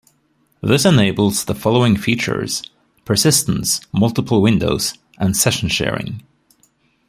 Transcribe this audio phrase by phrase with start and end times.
[0.63, 2.63] This enables the following features:
[3.05, 6.23] persistence, multiple windows, and session sharing.